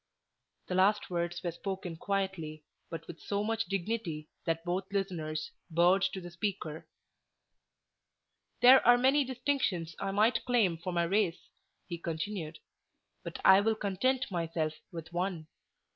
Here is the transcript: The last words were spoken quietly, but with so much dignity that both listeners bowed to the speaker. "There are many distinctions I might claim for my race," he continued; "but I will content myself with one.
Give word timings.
The 0.65 0.73
last 0.73 1.11
words 1.11 1.43
were 1.43 1.51
spoken 1.51 1.95
quietly, 1.95 2.63
but 2.89 3.05
with 3.05 3.21
so 3.21 3.43
much 3.43 3.65
dignity 3.65 4.29
that 4.45 4.65
both 4.65 4.91
listeners 4.91 5.51
bowed 5.69 6.01
to 6.11 6.19
the 6.19 6.31
speaker. 6.31 6.87
"There 8.61 8.83
are 8.83 8.97
many 8.97 9.23
distinctions 9.23 9.95
I 9.99 10.09
might 10.09 10.43
claim 10.43 10.79
for 10.79 10.91
my 10.91 11.03
race," 11.03 11.49
he 11.85 11.99
continued; 11.99 12.57
"but 13.23 13.37
I 13.45 13.61
will 13.61 13.75
content 13.75 14.25
myself 14.31 14.73
with 14.91 15.13
one. 15.13 15.45